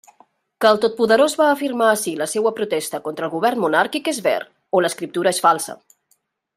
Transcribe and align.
Que 0.63 0.69
el 0.69 0.79
Totpoderós 0.85 1.35
va 1.41 1.49
afirmar 1.57 1.89
ací 1.97 2.15
la 2.23 2.29
seua 2.33 2.53
protesta 2.61 3.03
contra 3.09 3.29
el 3.29 3.33
govern 3.37 3.65
monàrquic 3.67 4.13
és 4.15 4.23
ver, 4.31 4.37
o 4.81 4.85
l'escriptura 4.87 5.39
és 5.39 5.47
falsa. 5.49 5.81